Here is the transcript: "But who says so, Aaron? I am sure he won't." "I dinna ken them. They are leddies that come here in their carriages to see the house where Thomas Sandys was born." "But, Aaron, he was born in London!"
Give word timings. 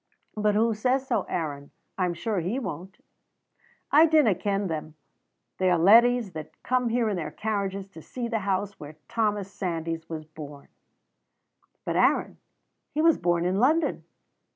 "But 0.35 0.55
who 0.55 0.73
says 0.73 1.05
so, 1.05 1.27
Aaron? 1.29 1.69
I 1.95 2.05
am 2.05 2.15
sure 2.15 2.39
he 2.39 2.57
won't." 2.57 2.97
"I 3.91 4.07
dinna 4.07 4.33
ken 4.33 4.65
them. 4.65 4.95
They 5.59 5.69
are 5.69 5.77
leddies 5.77 6.31
that 6.33 6.63
come 6.63 6.89
here 6.89 7.07
in 7.07 7.15
their 7.15 7.29
carriages 7.29 7.87
to 7.89 8.01
see 8.01 8.27
the 8.27 8.39
house 8.39 8.79
where 8.79 8.95
Thomas 9.07 9.53
Sandys 9.53 10.09
was 10.09 10.25
born." 10.25 10.69
"But, 11.85 11.97
Aaron, 11.97 12.37
he 12.89 13.03
was 13.03 13.19
born 13.19 13.45
in 13.45 13.59
London!" 13.59 14.03